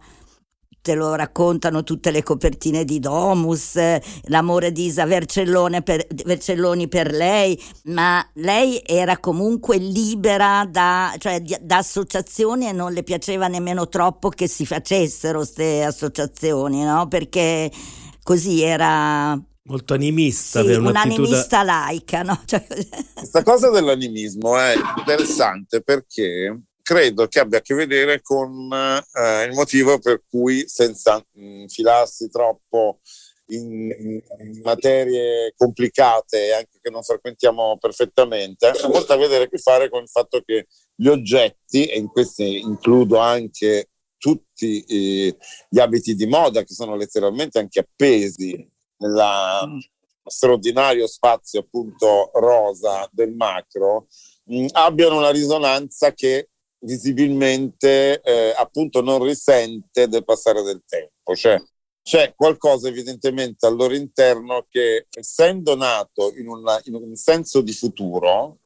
[0.81, 3.77] te lo raccontano tutte le copertine di Domus,
[4.23, 11.41] l'amore di Isa Vercellone per, Vercelloni per lei, ma lei era comunque libera da, cioè,
[11.41, 17.07] da associazioni e non le piaceva nemmeno troppo che si facessero queste associazioni, no?
[17.07, 17.71] Perché
[18.23, 19.39] così era
[19.69, 22.23] molto animista, sì, un'animista laica.
[22.23, 22.39] No?
[22.45, 22.65] Cioè...
[23.13, 29.53] Questa cosa dell'animismo è interessante perché credo che abbia a che vedere con eh, il
[29.53, 33.01] motivo per cui, senza infilarsi troppo
[33.49, 39.47] in, in, materie complicate e anche che non frequentiamo perfettamente, ha molto a vedere a
[39.47, 45.37] che fare con il fatto che gli oggetti, e in questi includo anche tutti eh,
[45.69, 49.77] gli abiti di moda che sono letteralmente anche appesi nello
[50.25, 54.07] straordinario spazio appunto rosa del macro,
[54.45, 56.48] mh, abbiano una risonanza che
[56.79, 61.35] visibilmente eh, appunto non risente del passare del tempo.
[61.35, 61.61] Cioè,
[62.01, 67.73] c'è qualcosa evidentemente al loro interno che, essendo nato in, una, in un senso di
[67.73, 68.57] futuro,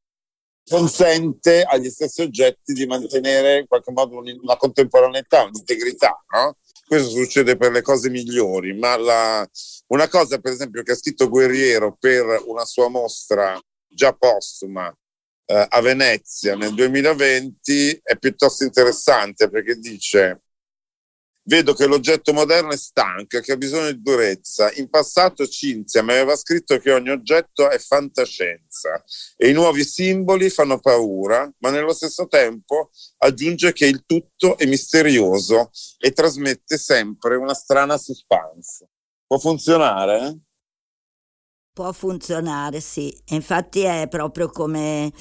[0.66, 6.24] consente agli stessi oggetti di mantenere in qualche modo una contemporaneità, un'integrità.
[6.34, 6.56] No?
[6.86, 9.50] Questo succede per le cose migliori, ma la,
[9.88, 14.96] una cosa per esempio che ha scritto Guerriero per una sua mostra già postuma
[15.46, 20.44] eh, a Venezia nel 2020 è piuttosto interessante perché dice
[21.46, 24.72] Vedo che l'oggetto moderno è stanco che ha bisogno di durezza.
[24.76, 29.04] In passato Cinzia mi aveva scritto che ogni oggetto è fantascienza
[29.36, 34.66] e i nuovi simboli fanno paura, ma nello stesso tempo aggiunge che il tutto è
[34.66, 38.88] misterioso e trasmette sempre una strana suspense.
[39.28, 40.38] Può funzionare?
[41.74, 43.12] Può funzionare, sì.
[43.30, 45.12] Infatti è proprio come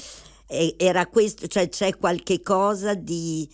[0.77, 3.49] era questo, cioè c'è qualche cosa di,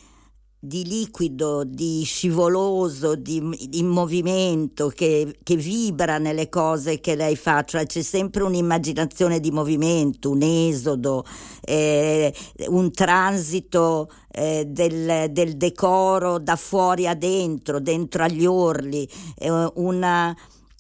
[0.60, 7.64] di liquido, di scivoloso, di, di movimento che, che, vibra nelle cose che lei fa,
[7.64, 11.24] cioè c'è sempre un'immaginazione di movimento, un esodo,
[11.62, 12.34] eh,
[12.68, 20.36] un transito eh, del, del, decoro da fuori a dentro, dentro agli orli, eh, una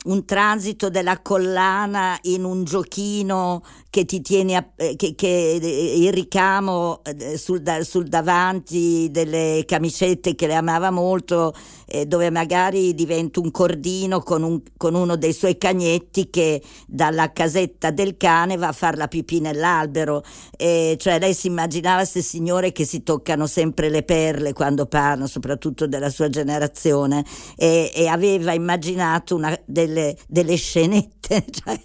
[0.05, 5.99] un transito della collana in un giochino che ti tiene a, eh, che, che, eh,
[5.99, 11.53] il ricamo eh, sul, sul, davanti delle camicette che le amava molto
[11.85, 17.33] eh, dove magari diventa un cordino con, un, con, uno dei suoi cagnetti che dalla
[17.33, 20.23] casetta del cane va a fare la pipì nell'albero.
[20.55, 25.27] Eh, cioè lei si immaginava queste signore che si toccano sempre le perle quando parlano
[25.27, 27.25] soprattutto della sua generazione
[27.57, 31.79] e, e aveva immaginato una, del delle, delle scenette, cioè,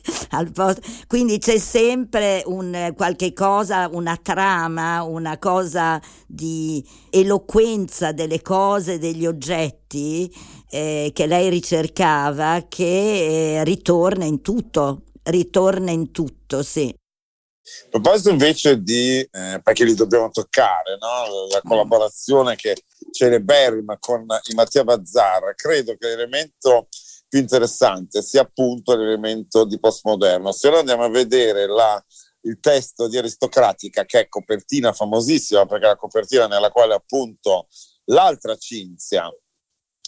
[1.07, 9.27] quindi c'è sempre un, qualche cosa, una trama, una cosa di eloquenza delle cose, degli
[9.27, 10.33] oggetti
[10.71, 16.95] eh, che lei ricercava che eh, ritorna in tutto, ritorna in tutto, sì.
[17.67, 21.47] A proposito invece di, eh, perché li dobbiamo toccare, no?
[21.51, 22.77] la collaborazione che
[23.11, 26.89] celeberrima con i Mattia Bazzar, credo che l'elemento
[27.35, 30.53] più interessante sia appunto l'elemento di postmoderno.
[30.53, 32.01] Se noi andiamo a vedere la,
[32.43, 37.67] il testo di Aristocratica, che è copertina famosissima, perché è la copertina nella quale appunto
[38.05, 39.29] l'altra Cinzia,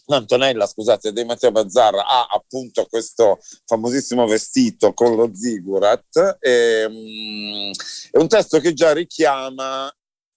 [0.09, 6.37] Antonella, scusate, dei Matteo Bazzar ha appunto questo famosissimo vestito con lo zigurat.
[6.39, 7.73] E, um,
[8.12, 9.93] è un testo che già richiama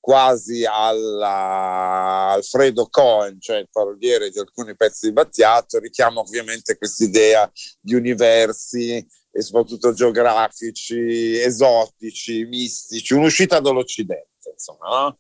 [0.10, 7.48] quasi alla Alfredo Cohen, cioè il paroliere di alcuni pezzi di Battiato, richiama ovviamente quest'idea
[7.80, 15.18] di universi e soprattutto geografici, esotici, mistici, un'uscita dall'Occidente insomma, no?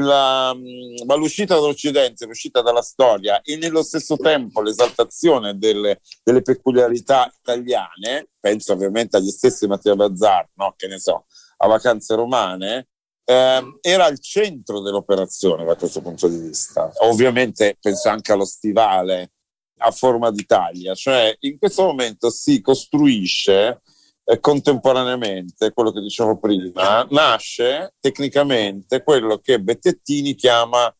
[0.00, 6.40] la, mm, ma l'uscita dall'Occidente, l'uscita dalla storia e nello stesso tempo l'esaltazione delle, delle
[6.40, 10.72] peculiarità italiane, penso ovviamente agli stessi Matteo Bazzar, no?
[10.74, 11.26] che ne so,
[11.58, 12.88] a vacanze romane,
[13.24, 16.90] eh, era al centro dell'operazione da questo punto di vista.
[17.00, 19.32] Ovviamente penso anche allo stivale
[19.78, 23.80] a forma d'Italia, cioè in questo momento si costruisce
[24.24, 30.94] eh, contemporaneamente, quello che dicevo prima, nasce tecnicamente quello che Bettettini chiama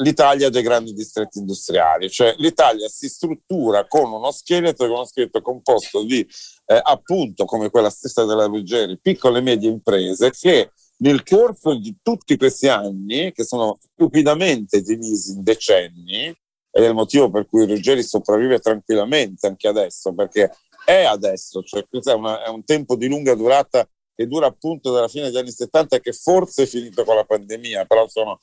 [0.00, 5.40] l'Italia dei grandi distretti industriali, cioè l'Italia si struttura con uno scheletro, con uno scheletro
[5.42, 6.20] composto di
[6.66, 11.96] eh, appunto come quella stessa della Ruggeri, piccole e medie imprese che nel corso di
[12.02, 16.26] tutti questi anni, che sono stupidamente divisi in decenni,
[16.70, 20.50] ed è il motivo per cui Ruggeri sopravvive tranquillamente anche adesso, perché
[20.84, 24.90] è adesso, cioè questo è, una, è un tempo di lunga durata che dura appunto
[24.90, 28.40] dalla fine degli anni 70 e che forse è finito con la pandemia, però sono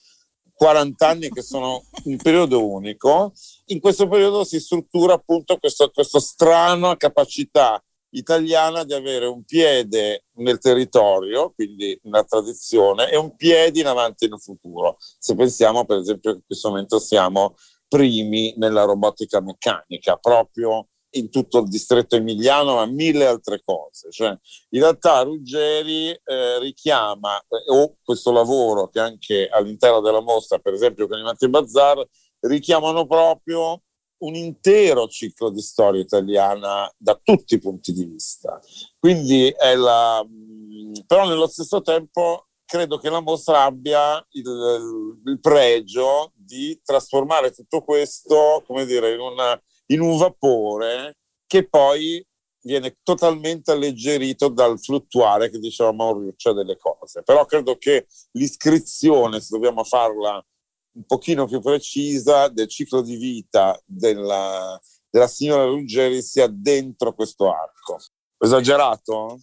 [0.53, 3.33] 40 anni che sono un periodo unico.
[3.65, 7.83] In questo periodo si struttura appunto questa strana capacità
[8.17, 14.27] italiana di avere un piede nel territorio, quindi nella tradizione, e un piede in avanti
[14.27, 14.97] nel futuro.
[14.99, 17.55] Se pensiamo per esempio che in questo momento siamo
[17.87, 24.11] primi nella robotica meccanica, proprio in tutto il distretto emiliano, ma mille altre cose.
[24.11, 24.37] Cioè,
[24.69, 30.73] in realtà Ruggeri eh, richiama, eh, o questo lavoro che anche all'interno della mostra, per
[30.73, 32.05] esempio con i Matti Bazzar,
[32.41, 33.81] richiamano proprio
[34.19, 38.59] un intero ciclo di storia italiana da tutti i punti di vista.
[38.99, 45.39] Quindi è la, mm, però nello stesso tempo credo che la mostra abbia il, il
[45.39, 52.25] pregio di trasformare tutto questo, come dire, in una in un vapore che poi
[52.61, 57.21] viene totalmente alleggerito dal fluttuare che diceva Mauriuccia delle cose.
[57.21, 60.43] Però credo che l'iscrizione, se dobbiamo farla
[60.95, 64.79] un pochino più precisa, del ciclo di vita della,
[65.09, 67.99] della signora Ruggeri sia dentro questo arco.
[68.37, 69.39] Esagerato?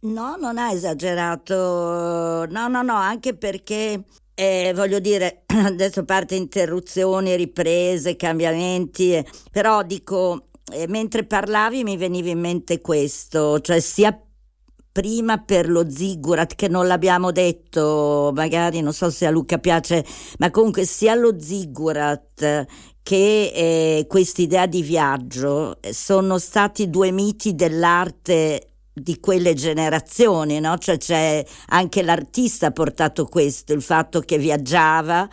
[0.00, 2.46] No, non ha esagerato.
[2.48, 9.82] No, no, no, anche perché eh, voglio dire, adesso parte interruzioni, riprese, cambiamenti, eh, però
[9.82, 14.18] dico, eh, mentre parlavi mi veniva in mente questo, cioè sia
[14.96, 20.02] prima per lo ziggurat che non l'abbiamo detto, magari non so se a Luca piace,
[20.38, 22.66] ma comunque sia lo ziggurat
[23.02, 30.78] che eh, quest'idea di viaggio eh, sono stati due miti dell'arte di quelle generazioni, no?
[30.78, 35.28] Cioè c'è anche l'artista ha portato questo, il fatto che viaggiava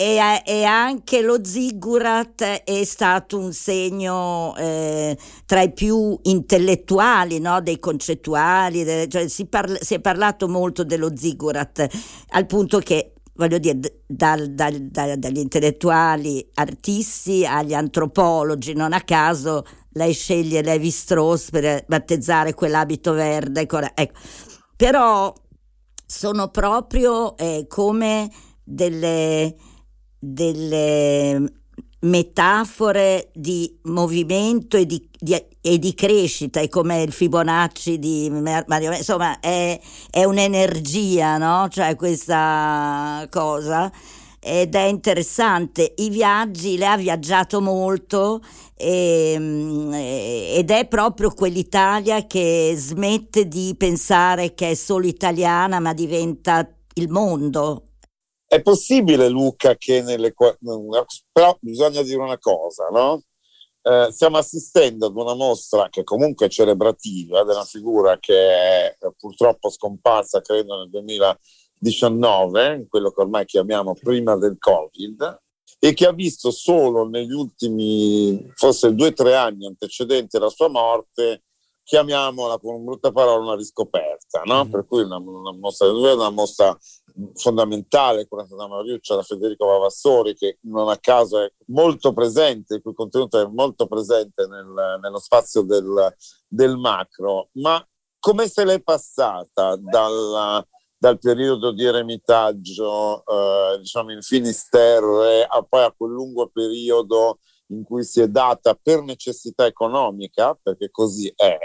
[0.00, 7.60] e, e anche lo ziggurat è stato un segno eh, tra i più intellettuali, no?
[7.60, 11.84] dei concettuali, de, cioè si, parla, si, è parlato molto dello ziggurat
[12.28, 19.00] al punto che voglio dire, dal, dal, dal, dagli intellettuali artisti agli antropologi, non a
[19.00, 23.62] caso lei sceglie Levi Strauss per battezzare quell'abito verde.
[23.62, 24.18] Ecco.
[24.76, 25.34] Però
[26.06, 28.30] sono proprio eh, come
[28.62, 29.56] delle,
[30.18, 31.42] delle
[32.00, 38.92] metafore di movimento e di, di, e di crescita, è come il Fibonacci di Mario,
[38.92, 39.78] insomma è,
[40.10, 41.68] è un'energia, no?
[41.68, 43.90] Cioè questa cosa
[44.40, 45.94] ed è interessante.
[45.96, 48.40] I viaggi, lei ha viaggiato molto
[48.74, 55.92] e, ehm, ed è proprio quell'Italia che smette di pensare che è solo italiana ma
[55.92, 57.87] diventa il mondo.
[58.48, 60.34] È possibile Luca che nelle...
[61.30, 63.22] però bisogna dire una cosa, no?
[63.82, 68.96] eh, stiamo assistendo ad una mostra che comunque è celebrativa, di una figura che è
[69.00, 75.40] eh, purtroppo scomparsa, credo, nel 2019, quello che ormai chiamiamo prima del Covid,
[75.80, 80.68] e che ha visto solo negli ultimi, forse due o tre anni antecedenti alla sua
[80.68, 81.44] morte,
[81.84, 84.66] chiamiamola con brutta parola una riscoperta, no?
[84.66, 84.70] mm.
[84.70, 86.76] per cui una, una, mostra, una mostra
[87.34, 92.82] fondamentale curata da Mariuccia, da Federico Vavassori, che non a caso è molto presente, il
[92.82, 96.14] cui contenuto è molto presente nel, nello spazio del,
[96.46, 97.84] del, macro, ma
[98.18, 100.64] come se l'è passata dal,
[100.96, 107.38] dal periodo di eremitaggio, eh, diciamo in Finisterre, a poi a quel lungo periodo
[107.70, 111.58] in cui si è data per necessità economica, perché così è,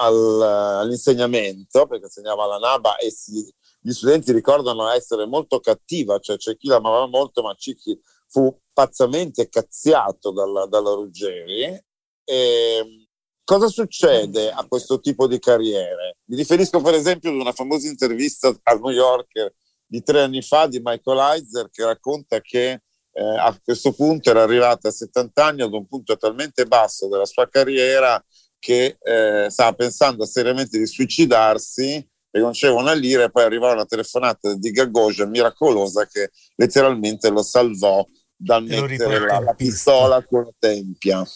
[0.00, 6.36] al, all'insegnamento, perché insegnava la NABA e si, gli studenti ricordano essere molto cattiva, cioè
[6.36, 11.82] c'è chi l'amava molto, ma c'è chi fu pazzamente cazziato dalla, dalla Ruggeri.
[12.24, 13.08] E,
[13.44, 16.18] cosa succede a questo tipo di carriere?
[16.26, 19.54] Mi riferisco per esempio ad una famosa intervista al New Yorker
[19.86, 24.42] di tre anni fa di Michael Heiser che racconta che eh, a questo punto era
[24.42, 28.22] arrivata a 70 anni ad un punto talmente basso della sua carriera
[28.58, 32.06] che eh, stava pensando seriamente di suicidarsi
[32.38, 37.30] e non c'era una lira e poi arrivava una telefonata di Gagoscia miracolosa che letteralmente
[37.30, 38.04] lo salvò
[38.36, 41.26] dal mettere la, la pistola con la tempia.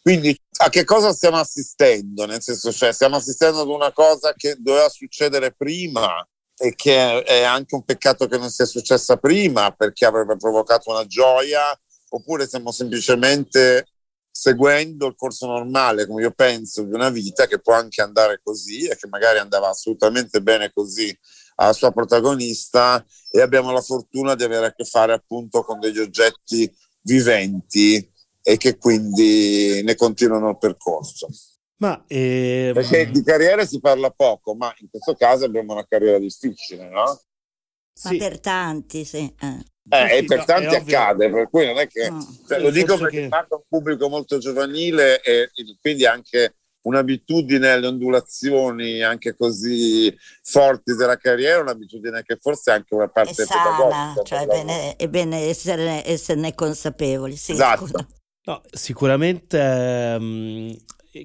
[0.00, 2.26] Quindi a che cosa stiamo assistendo?
[2.26, 7.42] Nel senso, cioè, stiamo assistendo ad una cosa che doveva succedere prima e che è
[7.42, 11.62] anche un peccato che non sia successa prima perché avrebbe provocato una gioia,
[12.10, 13.88] oppure stiamo semplicemente
[14.36, 18.84] seguendo il corso normale, come io penso, di una vita che può anche andare così
[18.88, 21.16] e che magari andava assolutamente bene così
[21.54, 26.00] alla sua protagonista e abbiamo la fortuna di avere a che fare appunto con degli
[26.00, 26.68] oggetti
[27.02, 28.10] viventi
[28.42, 31.28] e che quindi ne continuano il percorso.
[31.76, 32.74] Ma, ehm...
[32.74, 37.04] Perché di carriera si parla poco, ma in questo caso abbiamo una carriera difficile, no?
[37.04, 38.16] Ma sì.
[38.16, 39.32] per tanti, sì.
[39.40, 39.64] Eh.
[39.90, 42.96] Eh, sì, e per tanti accade, per cui non è che no, cioè, lo dico
[42.96, 43.28] perché che...
[43.28, 46.54] parla un pubblico molto giovanile e, e quindi anche
[46.84, 53.42] un'abitudine alle ondulazioni anche così forti della carriera, un'abitudine che forse è anche una parte
[53.42, 54.22] è sana, pedagogica.
[54.22, 57.36] Cioè è bene, è bene esserne, esserne, consapevoli.
[57.36, 58.06] Sì, esatto.
[58.46, 60.76] No, sicuramente ehm,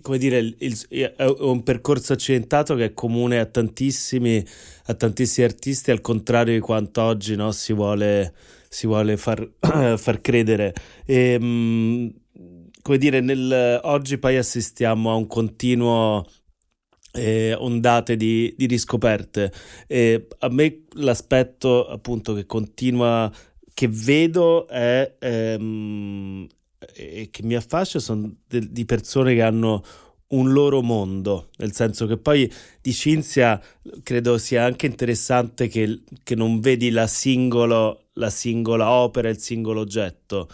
[0.01, 4.43] come dire, il, il, è un percorso accidentato che è comune a tantissimi,
[4.85, 8.33] a tantissimi artisti, al contrario di quanto oggi no, si vuole,
[8.69, 9.49] si vuole far,
[9.97, 10.73] far, credere.
[11.05, 12.13] E, ehm,
[12.81, 16.25] come dire, nel, oggi poi assistiamo a un continuo
[17.13, 19.51] eh, ondate di, di riscoperte.
[19.87, 23.31] E a me l'aspetto appunto che continua,
[23.73, 26.47] che vedo è ehm,
[26.93, 29.83] e che mi affascia sono de- di persone che hanno
[30.29, 32.51] un loro mondo, nel senso che poi
[32.81, 33.59] di Cinzia
[34.03, 39.81] credo sia anche interessante che, che non vedi la, singolo, la singola opera, il singolo
[39.81, 40.47] oggetto,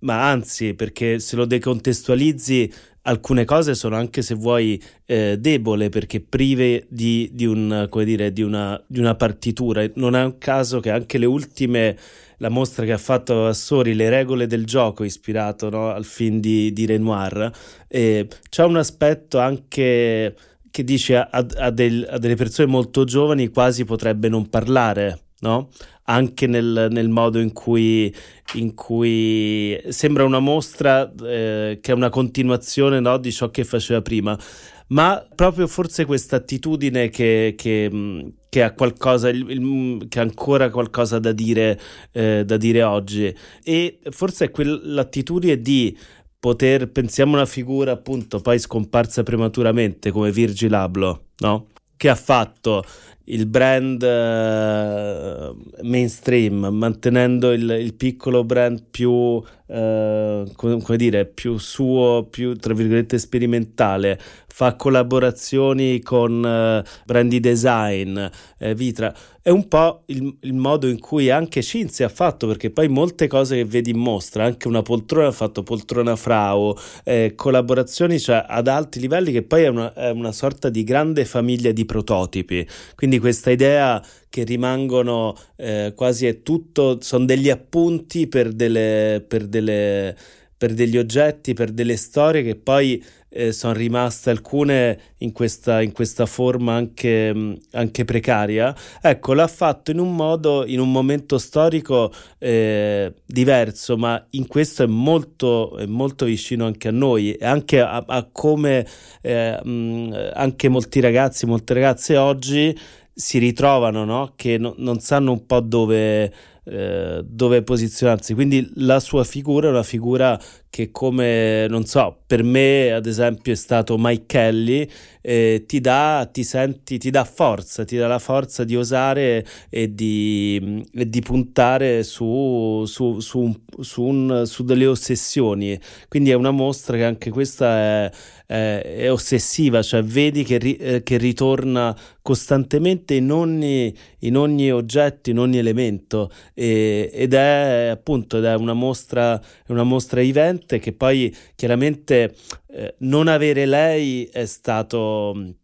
[0.00, 2.70] ma anzi perché se lo decontestualizzi
[3.04, 8.42] alcune cose sono anche se vuoi eh, debole perché prive di, di, un, dire, di,
[8.42, 9.84] una, di una partitura.
[9.94, 11.96] Non è un caso che anche le ultime
[12.38, 16.86] la mostra che ha fatto Assori, Le regole del gioco, ispirato no, al film di,
[16.86, 17.50] Renoir,
[17.88, 20.34] eh, c'è un aspetto anche
[20.70, 25.70] che dice a, a, del, a, delle persone molto giovani quasi potrebbe non parlare, no?
[26.06, 28.14] Anche nel, nel modo in cui,
[28.54, 34.02] in cui, sembra una mostra eh, che è una continuazione no, di ciò che faceva
[34.02, 34.38] prima
[34.86, 40.70] ma proprio forse questa attitudine che, che, che, ha qualcosa, il, il, che ha ancora
[40.70, 41.80] qualcosa da dire,
[42.12, 43.34] eh, da dire oggi.
[43.62, 45.96] E forse è quell'attitudine di
[46.38, 51.68] poter, pensiamo una figura appunto poi scomparsa prematuramente come Virgil Abloh, no?
[51.96, 52.84] Che ha fatto
[53.26, 62.26] il brand uh, mainstream, mantenendo il, il, piccolo brand più, uh, come, dire, più suo,
[62.30, 68.18] più tra virgolette sperimentale, fa collaborazioni con uh, brand design,
[68.58, 69.14] eh, Vitra.
[69.42, 73.26] È un po' il, il, modo in cui anche Cinzia ha fatto, perché poi molte
[73.26, 78.44] cose che vedi in mostra, anche una poltrona ha fatto poltrona Frau, eh, collaborazioni cioè,
[78.48, 82.66] ad alti livelli, che poi è una, è una sorta di grande famiglia di prototipi.
[82.94, 84.02] Quindi questa idea
[84.34, 90.16] che rimangono eh, quasi è tutto, sono degli appunti per delle, per delle
[90.56, 95.92] per degli oggetti, per delle storie che poi eh, sono rimaste alcune in questa, in
[95.92, 98.74] questa forma anche, anche, precaria.
[99.02, 104.84] Ecco, l'ha fatto in un modo, in un momento storico eh, diverso, ma in questo
[104.84, 108.86] è molto, è molto vicino anche a noi e anche a, a come
[109.20, 112.74] eh, mh, anche molti ragazzi, molte ragazze oggi
[113.14, 114.32] si ritrovano, no?
[114.36, 116.32] che no, non sanno un po' dove
[116.66, 118.34] eh, dove posizionarsi.
[118.34, 120.40] Quindi la sua figura è una figura
[120.70, 124.88] che come, non so, per me ad esempio è stato Mike Kelly,
[125.20, 129.94] eh, ti dà, ti senti, ti dà forza, ti dà la forza di osare e
[129.94, 133.60] di, e di puntare su, su, su, un,
[133.96, 135.78] un, su, delle ossessioni.
[136.08, 138.10] Quindi è una mostra che anche questa è,
[138.46, 144.70] è, è ossessiva, cioè vedi che, ri, eh, che ritorna costantemente in ogni, in ogni
[144.70, 150.78] oggetto, in ogni elemento e, ed è appunto ed è una mostra, una mostra event
[150.78, 152.34] che poi chiaramente
[152.68, 155.54] eh, non avere lei è stato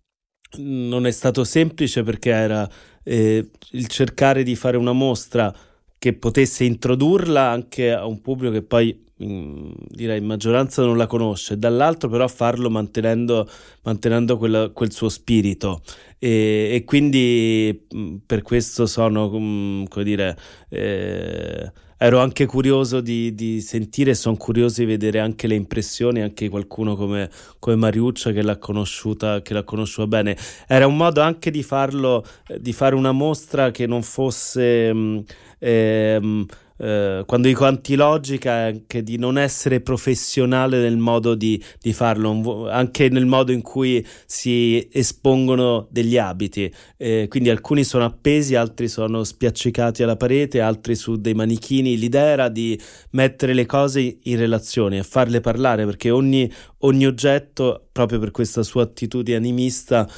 [0.56, 2.68] non è stato semplice perché era
[3.04, 5.54] eh, il cercare di fare una mostra
[5.98, 11.06] che potesse introdurla anche a un pubblico che poi in, direi in maggioranza non la
[11.06, 13.48] conosce, dall'altro però farlo mantenendo,
[13.82, 15.82] mantenendo quella, quel suo spirito
[16.18, 17.86] e, e, quindi
[18.24, 20.36] per questo sono, come dire,
[20.68, 26.48] eh, ero anche curioso di, di sentire, sono curioso di vedere anche le impressioni, anche
[26.48, 30.36] qualcuno come, come Mariuccia che l'ha conosciuta, che l'ha conosciuta bene.
[30.66, 32.24] Era un modo anche di farlo,
[32.58, 35.24] di fare una mostra che non fosse...
[35.58, 36.46] Eh,
[36.82, 42.70] eh, quando dico antilogica è anche di non essere professionale nel modo di, di, farlo,
[42.70, 46.72] anche nel modo in cui si espongono degli abiti.
[46.96, 51.98] Eh, quindi alcuni sono appesi, altri sono spiaccicati alla parete, altri su dei manichini.
[51.98, 57.88] L'idea era di mettere le cose in relazione e farle parlare perché ogni, ogni oggetto,
[57.92, 60.08] proprio per questa sua attitudine animista,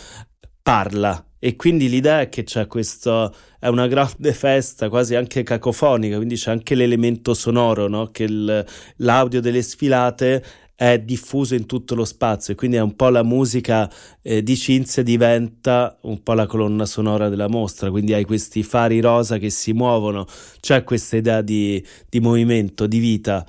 [0.63, 6.15] parla e quindi l'idea è che c'è questo, è una grande festa, quasi anche cacofonica,
[6.15, 8.13] quindi c'è anche l'elemento sonoro, no?
[8.13, 8.65] che il,
[8.99, 10.45] l'audio delle sfilate
[10.77, 13.91] è diffuso in tutto lo spazio e quindi è un po' la musica
[14.23, 19.01] eh, di Cinzia diventa un po' la colonna sonora della mostra, quindi hai questi fari
[19.01, 20.25] rosa che si muovono,
[20.61, 23.45] c'è questa idea di, di movimento, di vita.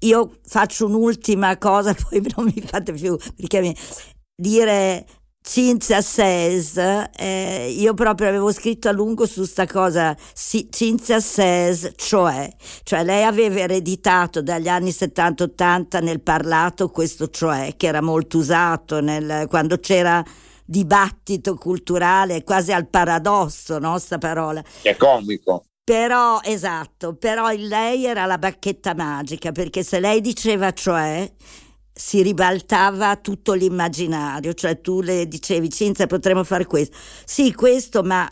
[0.00, 3.74] Io faccio un'ultima cosa, poi non mi fate più perché mi...
[4.36, 5.06] dire
[5.42, 12.48] Cinzia says, eh, io proprio avevo scritto a lungo su sta cosa, Cinzia says, cioè,
[12.84, 19.00] cioè lei aveva ereditato dagli anni 70-80 nel parlato questo cioè, che era molto usato
[19.00, 20.22] nel, quando c'era
[20.64, 24.62] dibattito culturale, quasi al paradosso, no, sta parola.
[24.82, 25.64] Che è comico.
[25.82, 31.28] Però, esatto, però lei era la bacchetta magica, perché se lei diceva cioè
[32.00, 36.96] si ribaltava tutto l'immaginario, cioè tu le dicevi Cinzia potremmo fare questo,
[37.26, 38.26] sì questo ma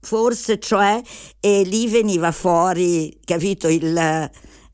[0.00, 1.02] forse cioè
[1.38, 4.30] e lì veniva fuori, capito, il,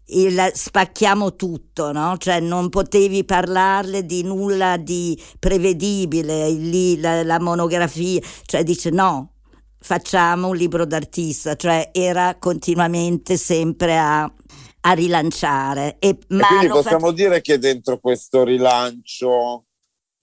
[0.07, 2.17] il spacchiamo tutto, no?
[2.19, 9.33] Cioè non potevi parlarle di nulla di prevedibile, lì la, la monografia, cioè dice no,
[9.81, 14.33] facciamo un libro d'artista, cioè era continuamente sempre a
[14.81, 15.97] a rilanciare.
[15.99, 17.15] E, ma e quindi possiamo fat...
[17.15, 19.67] dire che dentro questo rilancio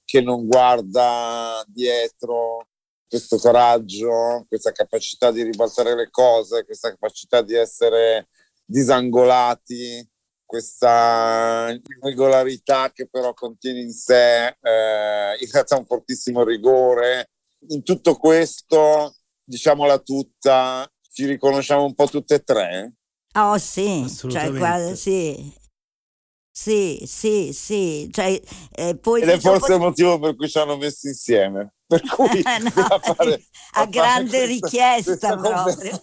[0.05, 2.67] che non guarda dietro,
[3.07, 8.27] questo coraggio, questa capacità di ribaltare le cose, questa capacità di essere
[8.65, 10.07] disangolati,
[10.45, 17.31] questa irregolarità che però contiene in sé eh, in realtà un fortissimo rigore.
[17.69, 22.93] In tutto questo, diciamola tutta, ci riconosciamo un po' tutte e tre?
[23.39, 25.53] Oh sì, cioè, qua, sì.
[26.51, 28.09] Sì, sì, sì.
[28.11, 31.75] Cioè, eh, poi Ed è forse il motivo per cui ci hanno messo insieme.
[31.85, 36.01] Per cui no, a, fare, a, a grande richiesta questa proprio.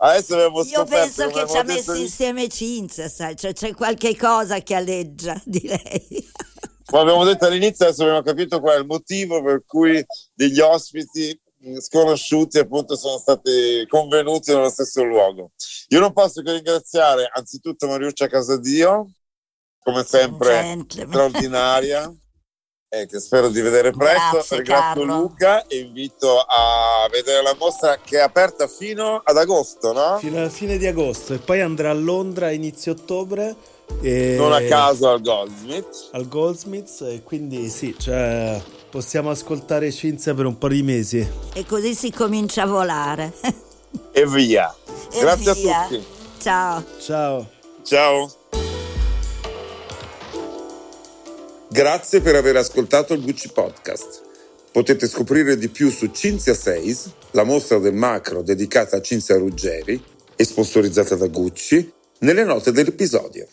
[0.00, 2.02] Adesso abbiamo Io penso che ci ha messo di...
[2.02, 6.30] insieme Cinzia, sai, cioè, c'è qualche cosa che alleggia, direi.
[6.86, 10.02] Come abbiamo detto all'inizio, adesso abbiamo capito qual è il motivo per cui
[10.32, 11.38] degli ospiti
[11.80, 15.50] sconosciuti appunto sono stati convenuti nello stesso luogo.
[15.88, 19.10] Io non posso che ringraziare anzitutto Mariuccia Casadio,
[19.78, 22.12] come sempre straordinaria,
[22.90, 24.30] e che spero di vedere presto.
[24.32, 25.20] Grazie, Ringrazio Carlo.
[25.20, 30.18] Luca e invito a vedere la mostra che è aperta fino ad agosto, no?
[30.18, 33.54] Fino alla fine di agosto e poi andrà a Londra a inizio ottobre.
[34.02, 34.36] E...
[34.36, 36.10] Non a caso al Goldsmith.
[36.12, 41.26] Al Goldsmith e quindi sì, cioè possiamo ascoltare Cinzia per un po' di mesi.
[41.54, 43.32] E così si comincia a volare.
[44.12, 44.74] e via.
[45.10, 45.80] E Grazie via.
[45.80, 46.04] a tutti.
[46.38, 46.84] Ciao.
[47.00, 47.48] Ciao.
[47.82, 48.30] Ciao.
[51.70, 54.22] Grazie per aver ascoltato il Gucci Podcast.
[54.70, 56.98] Potete scoprire di più su Cinzia 6,
[57.30, 60.02] la mostra del macro dedicata a Cinzia Ruggeri
[60.36, 63.46] e sponsorizzata da Gucci, nelle note dell'episodio.